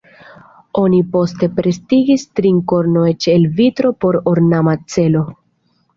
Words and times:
Oni 0.79 1.01
poste 1.15 1.49
pretigis 1.59 2.25
trink-kornon 2.39 3.07
eĉ 3.13 3.29
el 3.37 3.45
vitro 3.61 3.93
por 4.05 4.19
ornama 4.33 4.75
celo. 4.97 5.23